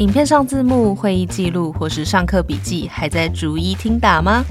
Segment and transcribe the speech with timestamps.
[0.00, 4.42] 影片上字幕、会议记录或是上课笔记，还在逐一听打吗？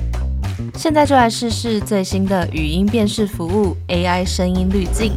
[0.76, 5.14] 现在就来试试最新的语音辨识服务 AI 声音滤镜，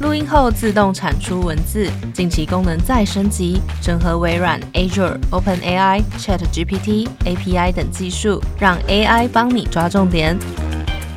[0.00, 1.88] 录音后自动产出文字。
[2.12, 10.36] 近期功能再升级，整合微软 Azure、OpenAI、ChatGPT API 等技术，让 AI 帮你抓重点。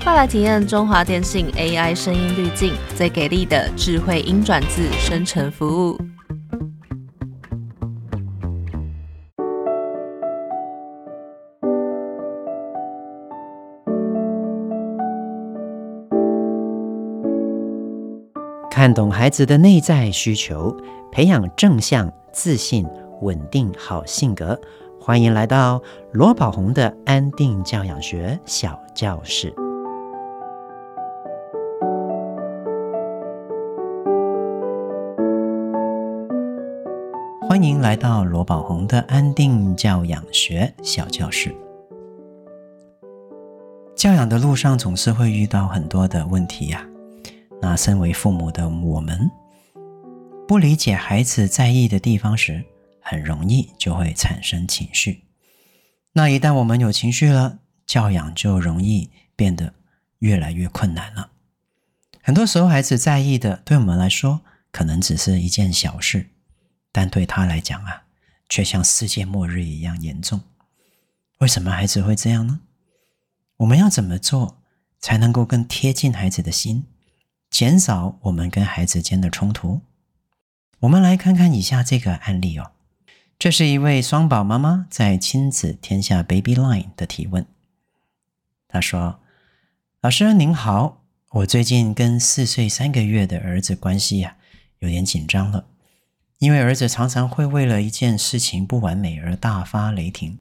[0.03, 5.99] 快来体验中华电信 AI 声音滤镜最给力的智慧音转字生成服务。
[18.85, 20.77] 看懂孩子的内在需求，
[21.11, 22.85] 培养正向、自信、
[23.21, 24.61] 稳定好性格。
[25.01, 25.81] 欢迎来到
[26.11, 29.51] 罗宝红的安定教养学小教室。
[37.49, 41.51] 欢迎来到罗宝红的安定教养学小教室。
[43.95, 46.87] 教养的路上总是会遇到很多的问题呀。
[47.65, 49.27] 那身为父母的我们，
[50.47, 52.63] 不理解孩子在意的地方时，
[53.01, 55.23] 很容易就会产生情绪。
[56.13, 57.57] 那一旦我们有情绪了，
[57.87, 59.73] 教养就容易变得
[60.19, 61.31] 越来越困难了。
[62.21, 64.41] 很多时候，孩子在意的，对我们来说
[64.71, 66.29] 可能只是一件小事，
[66.91, 68.03] 但对他来讲啊，
[68.47, 70.39] 却像世界末日一样严重。
[71.39, 72.59] 为什么孩子会这样呢？
[73.57, 74.61] 我们要怎么做
[74.99, 76.85] 才能够更贴近孩子的心？
[77.55, 79.79] 减少我们跟孩子间的冲突。
[80.81, 82.73] 我们来看看以下这个案例哦。
[83.39, 87.45] 这是一位双宝妈妈在亲子天下 Baby Line 的提问。
[88.67, 89.21] 她说
[90.03, 94.35] ：“老师您好，我最近跟四岁三个月的儿子关系呀，
[94.79, 95.65] 有点紧张了，
[96.39, 100.37] 因为儿子常常会为了一件事情不完美而大发雷霆。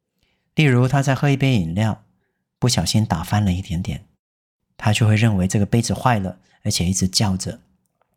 [0.57, 2.03] 例如他在喝一杯饮料，
[2.59, 4.05] 不小心打翻了一点点，
[4.77, 7.61] 他就会认为这个杯子坏了。”而且一直叫着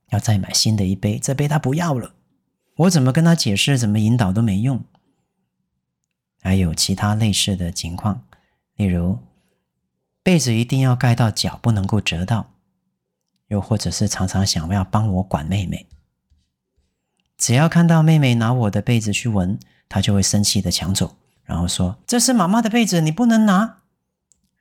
[0.09, 2.15] 要再买新的一杯，这杯他不要了。
[2.77, 4.83] 我怎么跟他解释，怎么引导都没用。
[6.41, 8.23] 还有其他类似的情况，
[8.75, 9.19] 例如
[10.23, 12.53] 被子一定要盖到脚，不能够折到；
[13.47, 15.87] 又或者是常常想要帮我管妹妹，
[17.37, 19.59] 只要看到妹妹拿我的被子去闻，
[19.89, 23.79] 他就会生气的抢走，然后说：“这是妈妈的被子，你不能拿。”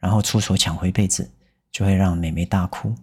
[0.00, 1.30] 然后出手抢回被子，
[1.70, 2.96] 就会让妹妹大哭。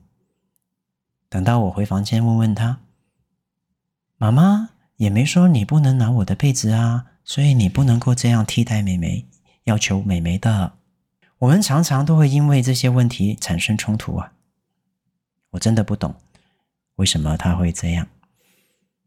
[1.34, 2.80] 等到我回房间问问他，
[4.18, 9.26] 妈妈也没说你不能拿我的被子啊，所以你不能够这样替代妹妹，
[9.64, 10.74] 要求妹妹的。
[11.40, 14.34] 我们常常都会因为这些问题产生冲突啊。
[15.50, 16.14] 我真的不懂
[16.98, 18.08] 为什么他会这样，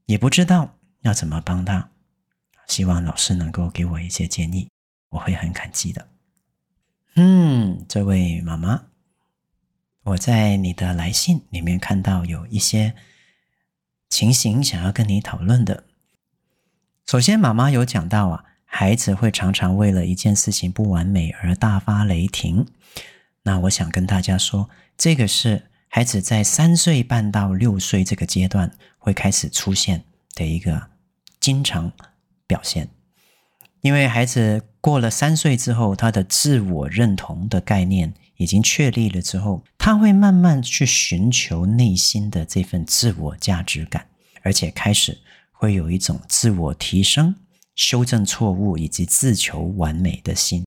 [0.06, 1.90] 也不知道要怎么帮他。
[2.66, 4.68] 希望老师能够给我一些建议，
[5.10, 6.08] 我会很感激的。
[7.14, 8.86] 嗯，这位妈妈。
[10.06, 12.94] 我在你的来信里面看到有一些
[14.08, 15.82] 情形想要跟你讨论的。
[17.06, 22.68] 首先，妈妈有讲到啊，孩子会常常为了一件事情不完美而大发雷霆。
[23.42, 30.04] 那我想跟大家说，这个是孩子在三岁半到六岁这个阶段会开始出现
[30.36, 30.90] 的一个
[31.40, 31.90] 经常
[32.46, 32.88] 表现。
[33.80, 38.14] 因为孩子过了三岁之后，他的自我认同的概念。
[38.36, 44.08] 已经确立了之后，他会慢慢去寻求内心的这份自我价值感，
[44.42, 45.18] 而且开始
[45.52, 47.34] 会有一种自我提升、
[47.74, 50.64] 修正错误以及自求完美的心。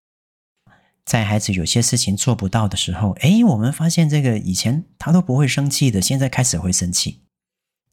[1.05, 7.21] 在孩子有些事情做不到的时候，诶，我们发现这个以前他都不会生气的，现在开始会生气，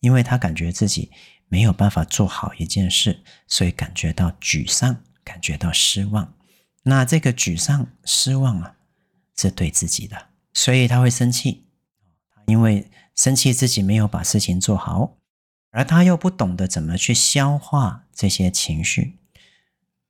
[0.01, 1.11] 因为他感觉自己
[1.49, 6.35] 没有办法做好一件事，所以感觉到沮丧，感觉到失望。
[6.83, 8.76] 那这个沮丧、失望啊。
[9.37, 11.67] 是对自己的，所以他会生气，
[12.47, 15.17] 因为生气自己没有把事情做好，
[15.71, 19.19] 而他又不懂得怎么去消化这些情绪，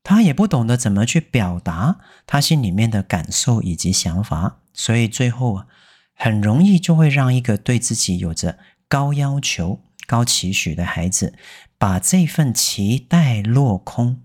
[0.02, 5.66] 他也不懂得怎么去表达他心里面的感受以及想法，所以最后啊，
[6.14, 8.58] 很容易就会让一个对自己有着
[8.88, 11.34] 高要求、高期许的孩子，
[11.78, 14.22] 把这份期待落空、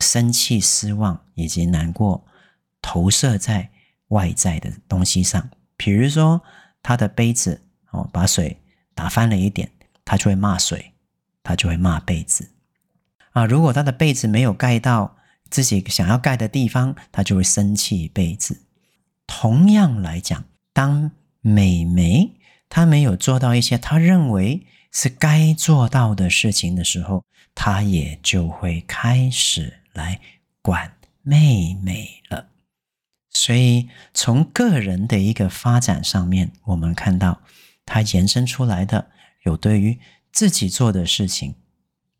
[0.00, 2.26] 生气、失望以及难过
[2.80, 3.70] 投射在。
[4.12, 6.40] 外在的东西上，比如说
[6.82, 7.60] 他的杯子
[7.90, 8.56] 哦，把水
[8.94, 9.70] 打翻了一点，
[10.04, 10.92] 他就会骂水，
[11.42, 12.48] 他就会骂杯子
[13.32, 13.44] 啊。
[13.44, 15.16] 如果他的被子没有盖到
[15.50, 18.62] 自己想要盖的地方，他就会生气被子。
[19.26, 21.10] 同样来讲，当
[21.40, 22.30] 美眉
[22.68, 27.24] 她没有做到一些她认为是该做到的事情的时候，
[27.54, 30.20] 她也就会开始来
[30.60, 30.92] 管
[31.22, 32.51] 妹妹了。
[33.34, 37.40] 所以，从个人的一个发展上面，我们看到
[37.86, 39.10] 他延伸出来的
[39.44, 39.98] 有对于
[40.30, 41.54] 自己做的事情，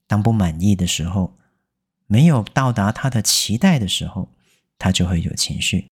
[0.07, 1.37] 当不满意的时候，
[2.07, 4.31] 没有到达他的期待的时候，
[4.79, 5.87] 他就会有情绪，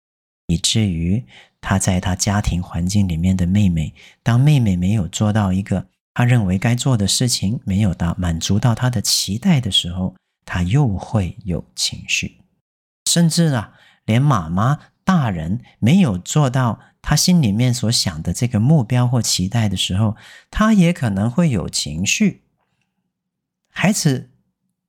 [0.45, 1.25] 以至于
[1.59, 10.15] 他在他家庭环境里面的妹妹，当妹妹没有做到一个他认为该做的事情，没有到满足到他的期待的时候，
[10.45, 12.37] 他又会有情绪，
[13.09, 13.73] 甚至啊，
[14.05, 14.77] 连妈妈。
[15.07, 20.17] 大人没有做到他心里面所想的这个目标或期待的时候，
[20.51, 22.43] 他也可能会有情绪。
[23.69, 24.31] 孩子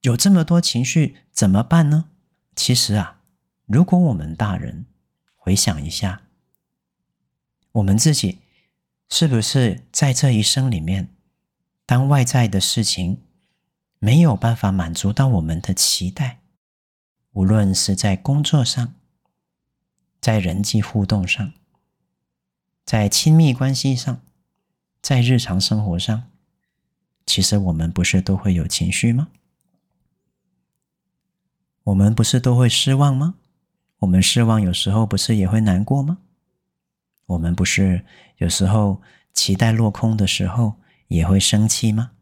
[0.00, 2.06] 有这么多情绪怎么办呢？
[2.56, 3.20] 其实啊，
[3.66, 4.86] 如果我们大人
[5.36, 6.22] 回想一下，
[7.70, 8.40] 我们自己
[9.08, 11.10] 是不是在这一生里面，
[11.86, 13.22] 当外在的事情
[14.00, 16.40] 没有办法满足到我们的期待，
[17.34, 18.94] 无论是在工作上，
[20.20, 21.52] 在人际互动上，
[22.84, 24.20] 在亲密关系上，
[25.00, 26.30] 在日常生活上，
[27.24, 29.28] 其实我们不是都会有情绪吗？
[31.84, 33.36] 我们不是都会失望吗？
[34.00, 36.18] 我们失望有时候不是也会难过吗？
[37.26, 38.04] 我们不是
[38.36, 39.00] 有时候
[39.32, 40.74] 期待落空的时候
[41.08, 42.12] 也会生气吗？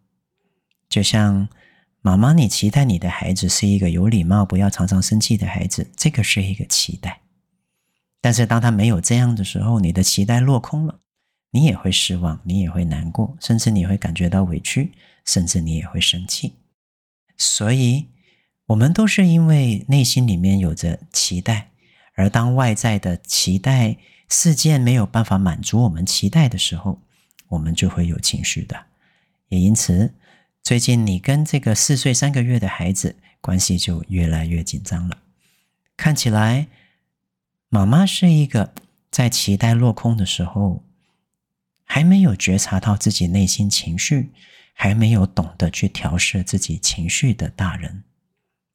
[0.89, 1.49] 就像
[2.01, 7.23] 妈妈，你期待你的孩子是一个有礼貌、不要常常生气的孩子，这个是一个期待。
[8.27, 10.99] 但是当他没有这样的时候，你的期待落空了，
[11.53, 14.91] 你也会失望，你也会难过，甚至你会感觉到委屈，
[15.25, 16.55] 甚至你也会生气。
[17.39, 18.07] 所以，
[18.67, 21.71] 我们都是因为内心里面有着期待，
[22.17, 23.97] 而当外在的期待
[24.29, 27.01] 事件没有办法满足我们期待的时候，
[27.51, 28.87] 我们就会有情绪的。
[29.51, 30.13] 也因此，
[30.65, 35.17] 最近你跟这个四岁三个月的孩子关系就越来越紧张了，
[35.97, 36.67] 看起来。
[37.69, 38.73] 妈妈是一个
[39.11, 40.85] 在期待落空的时候，
[41.85, 44.33] 还没有觉察到自己内心情绪，
[44.73, 48.05] 还没有懂得去调适自己情绪的大人。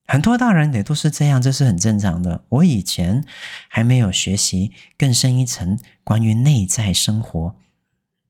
[0.05, 2.43] 很多大人也都是这样，这是很正常的。
[2.49, 3.23] 我以前
[3.69, 7.55] 还没有学习更深一层关于内在生活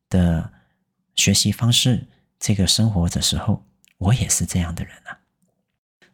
[0.09, 0.53] 的
[1.15, 2.07] 学习方式，
[2.39, 3.65] 这个生活的时候，
[3.97, 5.19] 我也是这样的人啊。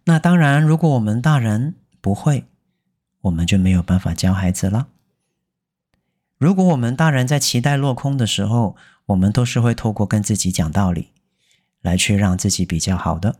[0.06, 2.46] 那当然，如果我们大人不会。
[3.22, 4.88] 我们就没有办法教孩子了。
[6.38, 8.75] 如果我们大人在期待落空的时候，
[9.08, 11.10] 我们都是会透过跟自己讲道理，
[11.81, 13.38] 来去让自己比较好的。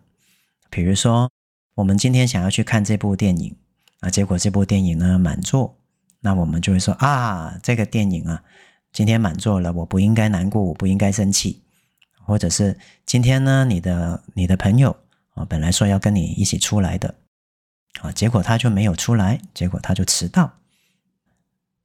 [0.70, 1.30] 比如说，
[1.76, 3.56] 我们今天想要去看这部电影，
[4.00, 5.78] 啊，结果这部电影呢满座，
[6.22, 8.44] 那我们就会说啊，这个电影啊，
[8.92, 11.62] 今天满座了，我不应该难过，我不应该生气。
[12.26, 14.98] 或者是今天呢，你的你的朋友
[15.36, 17.16] 啊，本来说要跟你一起出来的。
[18.02, 20.54] 啊，结果他就没有出来，结果他就迟到，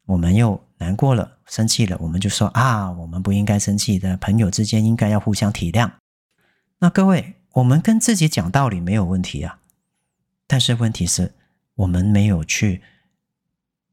[0.07, 5.91] 我们又难过了，生气了，我们就说啊，我们不应该生气的，朋友之间应该要互相体谅。
[6.79, 9.61] 那各位，我们跟自己讲道理没有问题啊，
[10.47, 11.35] 但是问题是，
[11.77, 12.83] 我们没有去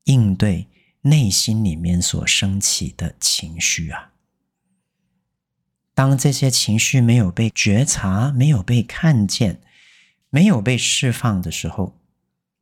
[0.05, 0.67] 应对
[1.01, 4.11] 内心里面所升起的情绪啊。
[5.93, 9.61] 当这些情绪没有被觉察，没有被看见，
[10.29, 11.98] 没有被释放的时候，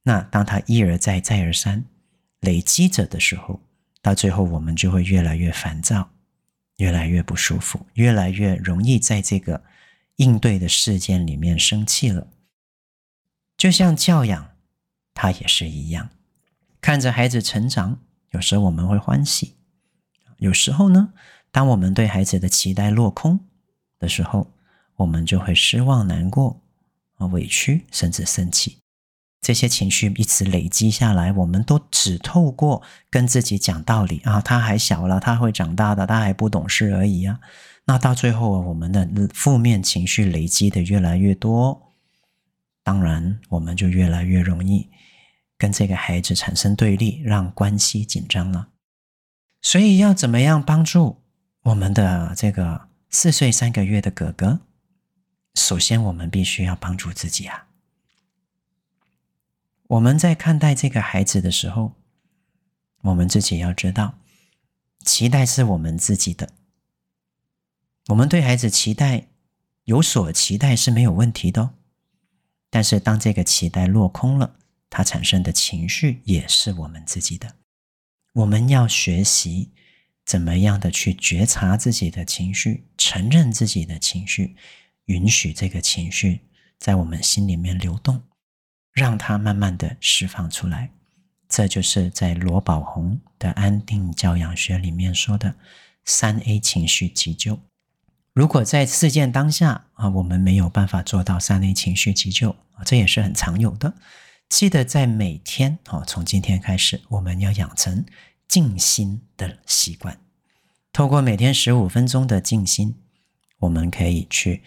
[0.07, 1.83] 那当他一而再、再而三
[2.39, 3.59] 累积着的时候，
[4.01, 6.11] 到最后我们就会越来越烦躁，
[6.77, 9.65] 越来越不舒服，越来越容易在这个
[10.15, 12.27] 应对的事件里面生气了。
[13.57, 14.51] 就像教养，
[15.13, 16.09] 它也是一样，
[16.79, 19.55] 看着孩子成长，有时候我们会欢喜，
[20.37, 21.11] 有时候呢，
[21.51, 23.41] 当我们对孩子的期待落空
[23.99, 24.53] 的时候，
[24.95, 26.61] 我们就会失望、难过、
[27.33, 28.77] 委屈，甚至生气。
[29.39, 37.39] 这些情绪一直累积下来，我们都只透过跟自己讲道理啊，他还小了，他会长大的，他还不懂事而已啊。
[37.85, 41.93] 那到最后，我们的负面情绪累积的越来越多，
[42.83, 44.89] 当然我们就越来越容易
[45.57, 48.69] 跟这个孩子产生对立，让关系紧张了。
[49.61, 51.21] 所以要怎么样帮助
[51.63, 54.59] 我们的这个四岁三个月的哥哥？
[55.55, 57.66] 首先，我们必须要帮助自己啊。
[59.87, 61.93] 我们在看待这个孩子的时候，
[63.03, 64.19] 我们自己要知道，
[65.05, 66.49] 期待是我们自己的。
[68.09, 69.27] 我们对孩子期待
[69.85, 71.75] 有所期待是没有问题的，
[72.69, 74.57] 但是当这个期待落空了，
[74.89, 77.55] 它产生的情绪也是我们自己的。
[78.33, 79.71] 我们要学习
[80.25, 84.57] 怎么样的去觉察自己的情绪，承认自己的情绪，
[85.05, 86.41] 允许这个情绪
[86.77, 88.21] 在我们心里面流动，
[88.97, 90.89] 让它慢慢的释放出来。
[91.47, 95.53] 这就是在罗宝红的安定教养学里面说的
[96.03, 97.59] 三 A 情绪急救。
[98.33, 103.93] 如果在事件当下啊，我们没有办法做到三 A 情绪急救啊，这也是很常有的。
[104.49, 108.03] 记得在每天哦，从今天开始，我们要养成
[108.47, 110.19] 静心的习惯。
[110.91, 112.95] 透过每天十五分钟的静心，
[113.59, 114.63] 我们可以去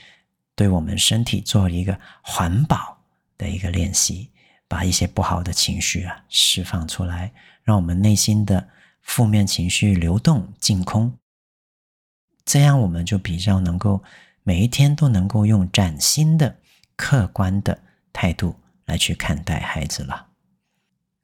[0.55, 3.00] 对我们身体做一个环保
[3.41, 4.31] 的一个练习，
[4.69, 7.33] 把一些不好的情绪啊释放出来，
[7.63, 8.69] 让我们内心的
[9.01, 11.17] 负面情绪流动净空。
[12.45, 14.05] 这样我们就比较能够
[14.43, 16.59] 每一天都能够用崭新的、
[16.97, 17.83] 客观的
[18.13, 20.27] 态度来去看待孩子了。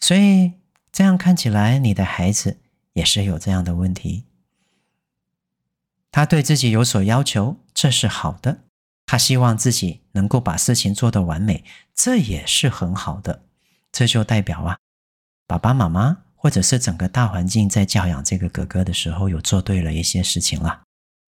[0.01, 0.53] 所以
[0.91, 2.59] 这样看起来，你的孩子
[2.95, 4.25] 也是有这样的问题。
[6.11, 8.61] 他对自己有所要求，这是好的；
[9.05, 11.63] 他希望自己能够把事情做得完美，
[11.97, 13.43] 这也是很好的。
[13.91, 14.79] 这就代表啊，
[15.47, 20.83] 爸爸妈妈或者是整个大环境在教养这个哥哥的时候，有做对了一些事情了。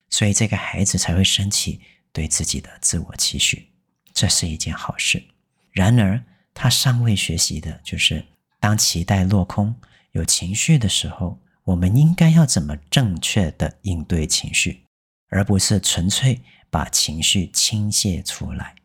[0.09, 1.81] 所以这个孩子才会升起
[2.11, 3.71] 对自己的自我期许，
[4.13, 5.23] 这是一件好事。
[5.71, 6.21] 然而，
[6.53, 8.25] 他尚未学习的就是，
[8.59, 9.73] 当期待落空、
[10.11, 14.85] 有情绪的时候，我们应该要怎么正确的应对情绪，
[15.29, 18.75] 而不是纯粹把情绪倾泻出来。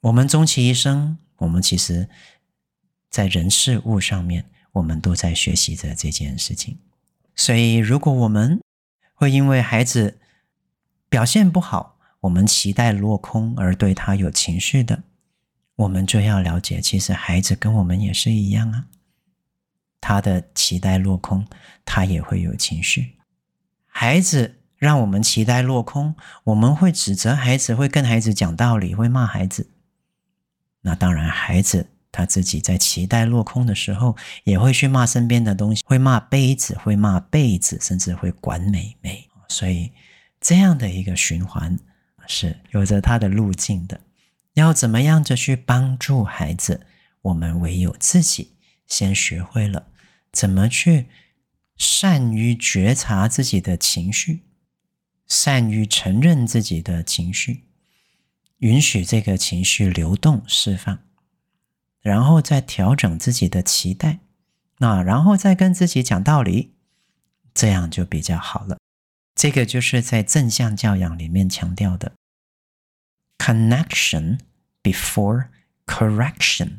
[0.00, 2.08] 我们终其一生，我们其实，
[3.10, 6.78] 在人事物上面，我们都在学习着这件事情。
[7.34, 8.60] 所以，如果我们
[9.14, 10.18] 会因为孩子，
[11.08, 15.02] 表现不好，我们期待落空而对他有情绪的，
[15.76, 18.86] 我们就要了解，其实孩子跟我们也是一样啊。
[20.00, 21.46] 他的期待落空，
[21.84, 23.16] 他也会有情绪。
[23.86, 29.70] 孩子让我们期待落空，我们会指责孩子，会跟孩子讲道理，会骂孩子。
[30.86, 39.28] 那当然，孩子他自己在期待落空的时候，也会去骂身边的东西，会骂杯子，会骂被子，甚至会管美眉。
[39.48, 39.92] 所以。
[40.38, 41.76] 这样的一个循环
[42.28, 44.00] 是有着它的路径的。
[44.54, 46.86] 要怎么样的去帮助孩子？
[47.22, 48.52] 我们唯有自己
[48.86, 49.88] 先学会了
[50.30, 51.06] 怎么去
[51.76, 54.42] 善于觉察自己的情绪，
[55.26, 57.64] 善于承认自己的情绪，
[58.58, 60.98] 允许这个情绪流动释放，
[62.00, 64.20] 然后再调整自己的期待，
[64.78, 66.74] 那然后再跟自己讲道理，
[67.52, 68.78] 这样就比较好了。
[69.34, 72.12] 这个就是在正向教养里面强调的
[73.38, 74.38] connection
[74.82, 75.48] before
[75.84, 76.78] correction。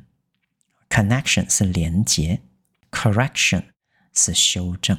[0.89, 2.41] connection 是连接
[2.89, 3.65] ，correction
[4.13, 4.97] 是修正。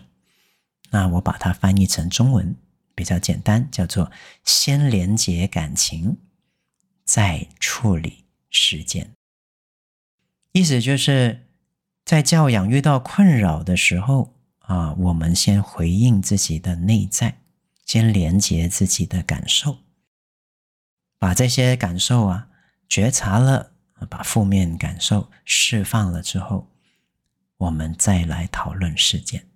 [0.91, 2.55] 那我把它翻译成中文
[2.95, 4.13] 比较简单，叫做
[4.45, 6.19] 先连接感情，
[7.09, 9.15] 再处理事件。
[10.53, 11.47] 意思就是
[12.05, 17.39] 在教养遇到困扰的时候啊，我们先回应自己的内在。
[17.87, 19.79] 先连接自己的感受，
[21.19, 22.51] 把这些感受啊
[22.87, 23.73] 觉察了，
[24.11, 26.69] 把负面感受释放了之后，
[27.57, 29.49] 我们再来讨论事件。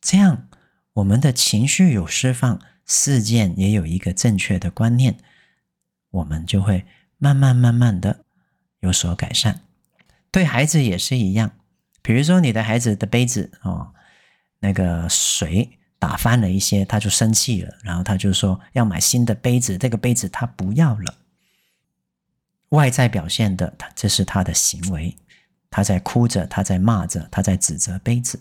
[0.00, 0.48] 这样，
[0.92, 5.18] 我们的情绪有释放，事件也有一个正确的观念，
[6.16, 6.84] 我们就会
[7.18, 8.24] 慢慢慢慢的
[8.80, 9.62] 有所改善。
[10.30, 11.52] 对孩子也是一样，
[12.02, 13.94] 比如说你的孩子的杯子哦，
[14.60, 15.70] 那个水。
[15.98, 21.14] 打翻了一些，他就生气了，然后他就说要买新的杯子，这个杯子他不要了。
[22.68, 25.16] 外在表现的，他这是他的行为，
[25.70, 28.38] 他在哭着，他在骂着，他在指责杯子。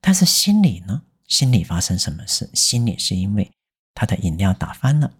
[0.00, 1.02] 但是心里呢？
[1.28, 2.48] 心里发生什么事？
[2.54, 3.52] 心里是因为
[3.94, 5.12] 他的饮料打翻了，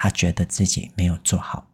[0.00, 1.70] 他觉得自己没有做好，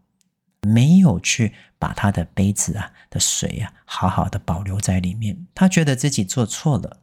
[0.62, 6.98] 没有去把他的杯子啊的水啊好好的保留在里面，他觉得自己做错了，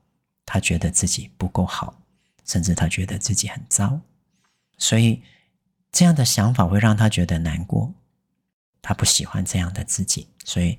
[0.46, 2.02] 他觉得自己不够好。
[2.46, 4.02] 甚至他觉得自己很糟，
[4.78, 5.24] 所以
[5.94, 7.96] 这样的想法会让他觉得难过。
[8.82, 10.78] 他不喜欢这样的自己，所以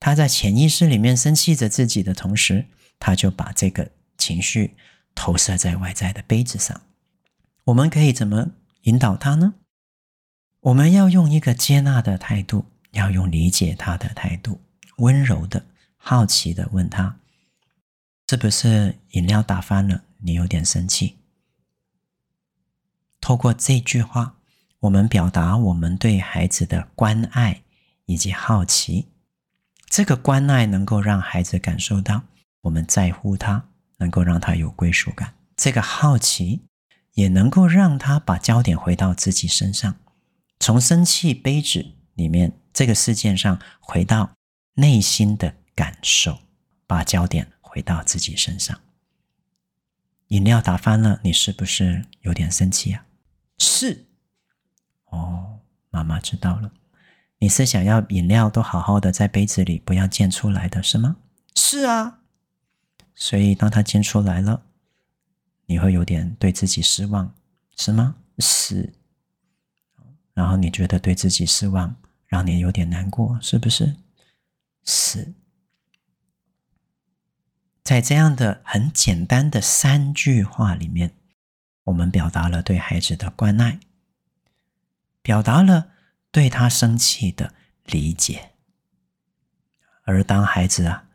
[0.00, 2.66] 他在潜意识里面生气着自己的同时，
[2.98, 4.76] 他就把这个情绪
[5.14, 6.82] 投射在外在的杯子上。
[7.62, 8.50] 我们可以怎么
[8.86, 9.54] 引导他呢？
[10.60, 14.60] 我们要用一个接纳的态度，要用理解他的态度，
[14.98, 15.66] 温柔的、
[15.96, 17.18] 好奇的问他：
[18.28, 20.04] 是不是饮料打翻了？
[20.18, 21.16] 你有点生气。
[23.20, 24.36] 透过这句话，
[24.78, 27.62] 我们表达我们对孩子的关爱
[28.04, 29.08] 以及好奇。
[29.88, 32.22] 这个关爱能够让孩子感受到
[32.62, 35.34] 我们在乎他，能够让他有归属感。
[35.56, 36.62] 这个好奇
[37.16, 39.96] 也能够让他把焦点回到自己身上，
[40.60, 44.32] 从生气杯子里面这个事件上回到
[44.74, 46.40] 内心的感受，
[46.86, 48.78] 把焦点回到自己身上。
[50.28, 53.06] 饮料打翻了，你是不是有点生气啊？
[53.56, 54.04] 是。
[55.06, 56.70] 哦，妈妈知道了。
[57.38, 61.16] 你是想要饮料都好好的在杯子里，不要溅出来的是吗？
[61.54, 62.18] 是啊。
[63.14, 64.65] 所以当它溅出来了，
[65.66, 67.34] 你会有点对自己失望，
[67.76, 68.16] 是吗？
[68.38, 68.94] 是。
[70.32, 71.96] 然后你觉得对自己失望，
[72.26, 73.96] 让你有点难过，是不是？
[74.84, 75.34] 是。
[77.82, 81.14] 在这样的很简单的三句话里面，
[81.84, 83.78] 我们表达了对孩子的关爱，
[85.22, 85.92] 表达了
[86.30, 87.54] 对他生气的
[87.84, 88.50] 理解。
[90.02, 91.08] 而当孩子啊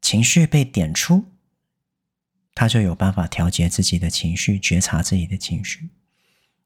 [0.00, 1.31] 情绪被点出，
[2.54, 5.90] 他就有办法调节自己的情绪，觉察自己的情绪。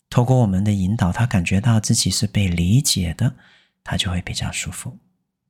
[0.09, 3.35] 透过我们的引导，他感觉到自己是被理解的，
[3.83, 4.99] 他就会比较舒服。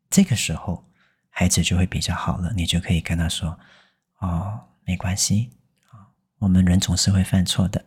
[0.08, 0.88] 这个时候，
[1.28, 3.58] 孩子就会比较好了，你就可以跟他说。
[4.18, 5.50] 哦，没关系
[5.90, 7.84] 啊，我们人总是会犯错的，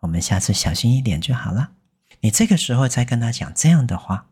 [0.00, 1.72] 我们下次小心一点就好了。
[2.20, 4.26] 你这个时候再跟他讲这样的话，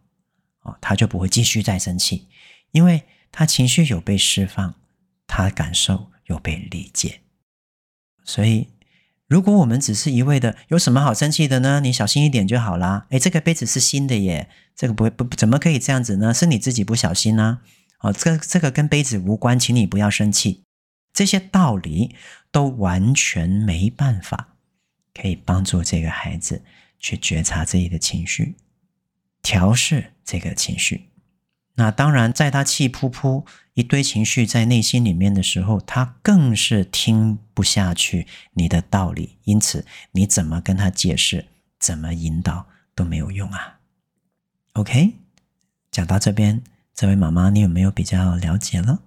[0.60, 2.28] 哦，他就不会继续再生气，
[2.72, 4.74] 因为他情绪有被释放，
[5.26, 7.20] 他感受又被理解。
[8.24, 8.68] 所以，
[9.26, 11.80] 如果我们只是一味的有什么好生气的呢？
[11.80, 13.06] 你小心一点就好啦。
[13.10, 16.32] 诶，这个杯子是新的耶，这个不会不怎么可以这样子呢？
[16.32, 17.60] 是你自己不小心呢？
[18.00, 20.62] 哦，这这个跟杯子无关，请你不要生气。
[21.12, 22.14] 这些道理
[22.50, 24.56] 都完全没办法
[25.12, 26.62] 可以帮助这个孩子
[26.98, 28.56] 去觉察自己的情绪，
[29.42, 31.10] 调试这个情绪。
[31.74, 33.44] 那当然，在他气扑扑
[33.80, 39.38] 一堆情绪在内心里面的时候，他更是听不下去你的道理。
[39.44, 41.46] 因此，你怎么跟他解释，
[41.78, 43.80] 怎么引导都没有用啊。
[44.74, 45.14] OK，
[45.90, 46.62] 讲到这边，
[46.94, 49.00] 这位妈妈，你有没有比较了解了？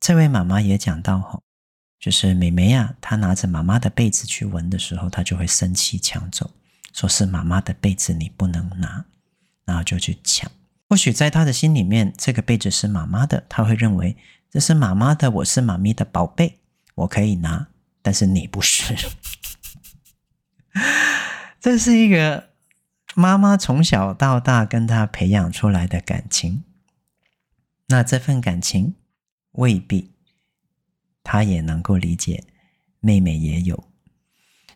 [0.00, 1.40] 这位妈妈也讲到吼，
[2.00, 6.50] 就是妹妹呀，她拿着妈妈的被子去闻的时候，她就会生气抢走，
[6.92, 9.04] 说是妈妈的被子你不能拿，
[9.64, 10.50] 然后就去抢。
[10.94, 14.16] 或许在他的心里面，这个被子是妈妈的，他会认为
[14.48, 16.60] 这是妈妈的，我是妈咪的宝贝，
[16.94, 17.66] 我可以拿，
[18.00, 18.94] 但是你不是。
[21.58, 22.50] 这是一个
[23.16, 26.62] 妈妈从小到大跟他培养出来的感情，
[27.88, 28.94] 那这份感情。
[29.54, 30.12] 未必，
[31.24, 32.44] 他也能够理解，
[33.00, 33.88] 妹妹也有，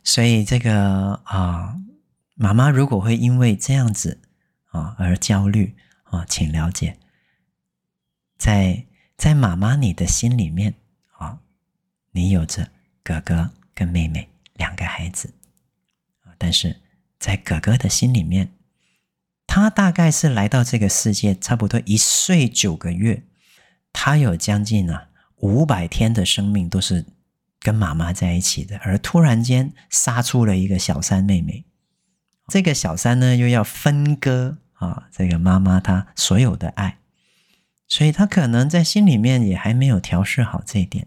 [0.02, 1.76] 所以这个啊，
[2.34, 4.20] 妈妈如果会因为这样子
[4.70, 5.76] 啊而焦虑
[6.10, 6.98] 啊，请了解，
[8.38, 10.74] 在在妈妈你的心里面
[11.12, 11.40] 啊，
[12.12, 12.70] 你有着
[13.02, 15.34] 哥哥跟妹妹两个孩子，
[16.20, 16.80] 啊但是
[17.18, 18.52] 在哥哥的心里面，
[19.46, 23.24] 他大概是来到这个世界差不多一岁九个月。
[23.92, 27.06] 他有将近啊五百天的生命都是
[27.58, 31.64] 跟妈妈在一起的，而突然间杀出了一个小三妹妹，
[32.46, 36.98] 这个小三呢又要分割啊这个妈妈她所有的爱，
[37.86, 41.06] 所以他可能在心里面也还没有调试好这一点，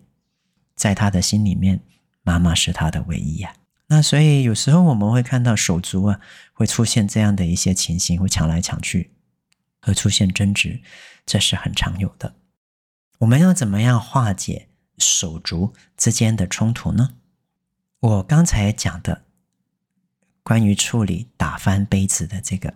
[0.75, 1.81] 在他的心里面，
[2.23, 3.53] 妈妈是他的唯一呀。
[3.87, 6.19] 那所以有时候我们会看到手足啊
[6.53, 9.11] 会出现这样的一些情形，会抢来抢去，
[9.81, 10.81] 会出现争执，
[11.25, 12.35] 这是很常有的。
[13.19, 17.15] 我们要怎么样化解手足之间的冲突呢？
[17.99, 19.25] 我刚才讲的
[20.41, 22.73] 关于处理打翻杯子的这个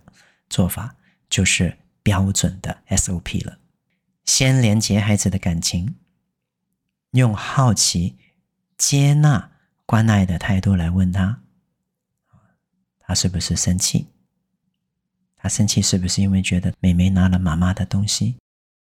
[0.56, 0.96] 做法，
[1.30, 3.60] 就是标准的 SOP 了。
[4.24, 5.98] 先连接孩子的感情，
[7.12, 8.16] 用好奇、
[8.78, 9.52] 接纳、
[9.86, 11.42] 关爱的态度来问他：
[13.00, 14.08] 他是不是生气？
[15.36, 18.38] 他生气是不是因为觉得妹妹拿了妈妈的东西？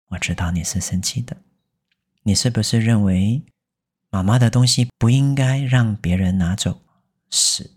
[0.09, 1.35] 我知道你是生气的。
[2.21, 3.41] 你是不是认为
[4.11, 6.83] 妈妈的东西不应该让别人拿走？
[7.31, 7.71] 是。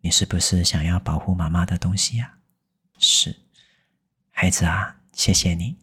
[0.00, 2.38] 你是不是想要保护妈妈的东西呀？
[3.02, 3.36] 是。
[4.30, 5.76] 孩子啊，谢谢你，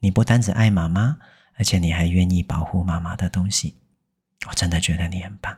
[0.00, 1.18] 你不单只爱妈妈，
[1.54, 3.76] 而且你还愿意保护妈妈的东西，
[4.48, 5.56] 我真的觉得你很棒。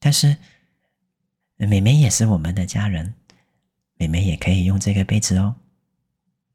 [0.00, 0.36] 但是，
[1.56, 3.14] 妹妹也是我们的家人，
[3.94, 5.54] 妹妹也可以用这个杯子哦，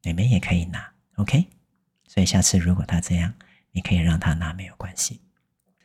[0.02, 1.46] 妹妹也可以拿，OK？
[2.06, 3.32] 所以下次如果她这样。
[3.72, 5.20] 你可以让她拿，没有关系。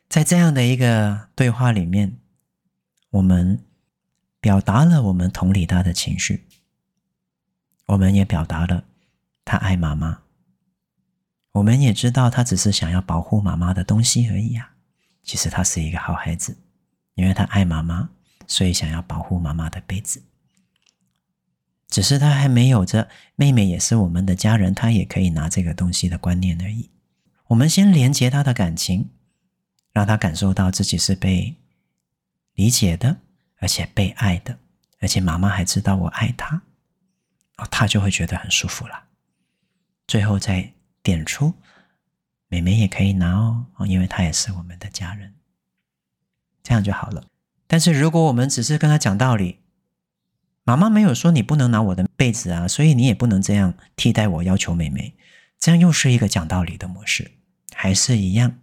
[0.08, 2.17] 在这样的一个对话里面，
[3.12, 3.63] 我们
[4.39, 6.47] 表达了我们同理他的情绪，
[7.87, 8.85] 我们也表达了
[9.43, 10.19] 他爱妈妈，
[11.51, 14.73] 我们也知道他只是想要保护妈妈的东西而已啊。
[15.21, 16.57] 其实他是一个好孩子，
[17.15, 18.09] 因为他爱妈妈，
[18.47, 20.23] 所以想要保护妈妈的杯子。
[21.87, 26.89] 只是他还没有着妹妹也是我们的家人，他也可以拿这个东西的观念而已。
[27.47, 29.11] 我们先连接他的感情，
[29.91, 31.55] 让他感受到自己是被
[32.55, 33.17] 理解的，
[33.59, 34.57] 而且被爱的，
[34.99, 36.63] 而且妈妈还知道我爱他，
[37.69, 39.06] 他就会觉得很舒服了。
[40.08, 41.54] 最后再点出，
[42.47, 45.34] 妹妹也可以拿哦，因为她也是我们的家人，
[46.62, 47.26] 这样就好了。
[47.67, 49.60] 但是如果我们只是跟他讲道理，
[50.63, 55.15] 妈妈没有说你不能拿我的被子啊，所以你也不能这样替代我要求妹妹。
[55.58, 57.32] 这样又是一个讲道理的模式，
[57.73, 58.60] 还是一样，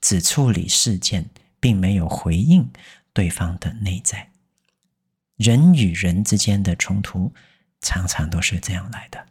[0.00, 2.70] 只处理事件，并没有回应
[3.12, 4.30] 对方的内在。
[5.36, 7.34] 人与人之间的冲突
[7.84, 9.28] 常常都是这样来的。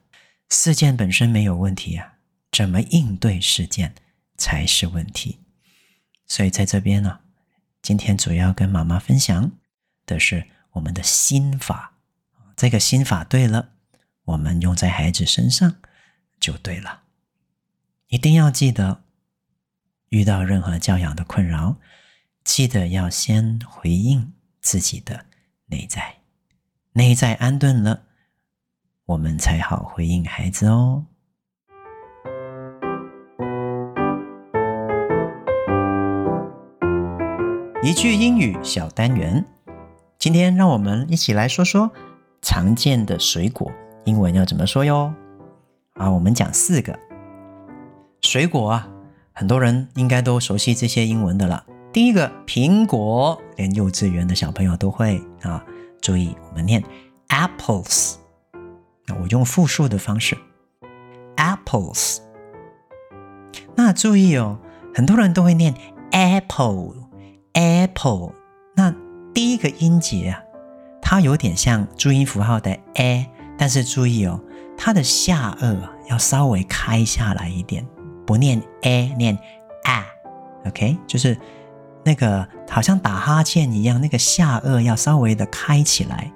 [0.47, 2.13] 事件本身没有问题啊，
[2.53, 3.93] 怎么应对事件
[4.37, 5.39] 才是问题。
[6.25, 7.19] 所以在这边呢，
[7.81, 9.51] 今天主要跟妈妈分享
[10.05, 10.47] 的是。
[10.73, 11.99] 我们的心法，
[12.55, 13.73] 这个心法对了，
[14.23, 15.75] 我们用在孩子身上
[16.39, 17.03] 就对了。
[18.07, 19.03] 一定要记得，
[20.09, 21.77] 遇到任何教养的困扰，
[22.43, 25.27] 记得要先回应自己的
[25.67, 26.21] 内在，
[26.93, 28.07] 内在安顿了，
[29.05, 31.03] 我们才好回应孩子哦。
[37.83, 39.45] 一句英语小单元。
[40.17, 41.91] 今天让我们一起来说说
[42.41, 43.69] 常见的水果，
[44.05, 45.13] 英文要怎么说哟？
[45.95, 46.97] 啊，我们讲四个
[48.21, 48.87] 水果啊，
[49.33, 51.65] 很多人应该都熟悉这些英文的了。
[51.91, 55.61] 第一个苹果，连幼稚园的小朋友都会啊。
[56.01, 56.81] 注意，我们念
[57.27, 58.15] apples，
[59.07, 60.37] 那我用复数的方式
[61.37, 62.19] apples。
[63.75, 64.59] 那注意哦，
[64.93, 65.73] 很多人都会念
[66.11, 67.03] apple，apple，
[68.75, 68.93] 那。
[69.33, 70.43] 第一个音节啊，
[71.01, 74.39] 它有点像注音符号的 a，但是注意哦，
[74.77, 75.75] 它的下颚
[76.07, 77.83] 要稍微开下来一点，
[78.27, 79.35] 不念 a，念
[79.85, 81.35] a，OK，就是
[82.05, 86.31] 那个好像打哈欠一样，那个下颚要稍微的开起来，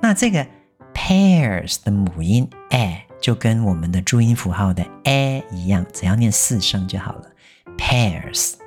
[0.00, 0.46] 那这个
[0.92, 3.00] pears 的母音 a。
[3.20, 7.30] 就跟我们的注音符号的 a 一样，只要念四声就好了。
[7.78, 8.58] pears，pears。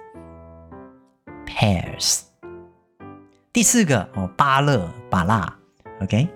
[3.53, 5.53] 第四个哦，芭乐、芭乐
[6.01, 6.27] ，OK，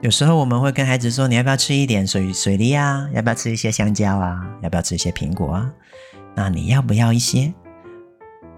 [0.00, 3.06] 有时候我们会跟孩子说：“你要不要吃一点水水梨啊？
[3.12, 4.40] 要不要吃一些香蕉啊？
[4.62, 5.70] 要不要吃一些苹果啊？”
[6.34, 7.52] 那你要不要一些？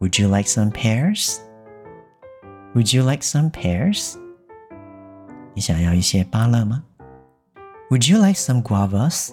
[0.00, 4.16] Would you like some pears？Would you like some pears？
[5.54, 6.84] 你想要一些芭乐吗？
[7.90, 9.32] Would you like some guavas?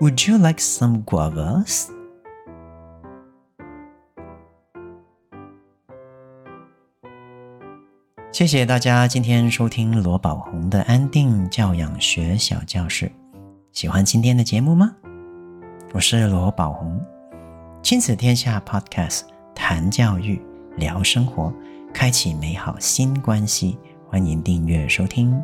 [0.00, 1.86] Would you like some guavas?
[8.32, 13.08] 谢谢大家今天收听罗宝红的安定教养学小教室。
[13.70, 14.96] 喜欢今天的节目吗？
[15.92, 17.00] 我是罗宝红，
[17.80, 19.20] 亲子天下 Podcast，
[19.54, 20.42] 谈教育，
[20.76, 21.54] 聊生活，
[21.92, 23.78] 开启美好新关系。
[24.08, 25.40] 欢迎订阅收听。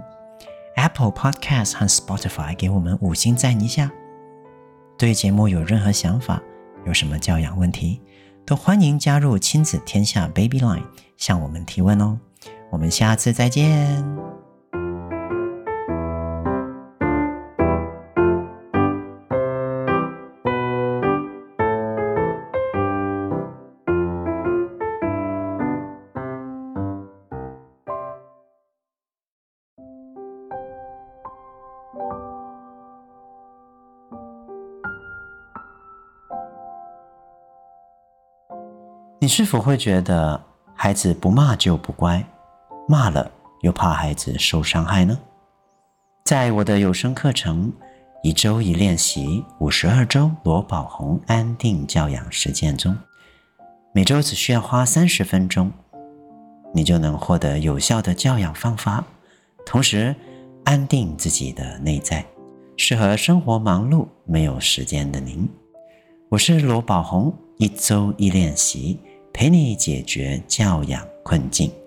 [0.74, 3.88] Apple Podcast 和 Spotify 给我们五星赞一下。
[5.00, 6.42] 对节目有任何想法，
[6.84, 7.98] 有什么教养问题，
[8.44, 10.84] 都欢迎加入亲子天下 Baby Line
[11.16, 12.18] 向我们提问哦。
[12.70, 14.04] 我们下次再见。
[39.22, 40.42] 你是否会觉得
[40.74, 42.24] 孩子不骂就不乖，
[42.88, 43.30] 骂了
[43.60, 45.18] 又怕孩子受伤害呢？
[46.24, 47.70] 在我的有声课程
[48.22, 52.96] 《一周一练习五十二周罗宝红安定教养实践》中，
[53.92, 55.70] 每周只需要花三十分钟，
[56.72, 59.04] 你就能获得有效的教养方法，
[59.66, 60.16] 同时
[60.64, 62.24] 安定自己的内在，
[62.78, 65.46] 适合生活忙碌没有时间的您。
[66.30, 68.98] 我是罗宝红，一周一练习。
[69.40, 71.79] 陪你解决教养困境。